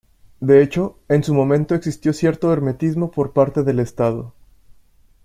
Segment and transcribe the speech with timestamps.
[0.39, 4.33] De hecho, en su momento existió cierto hermetismo por parte del Estado.